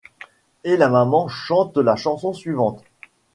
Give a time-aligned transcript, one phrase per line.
[0.63, 2.83] et la maman chante la chanson suivante.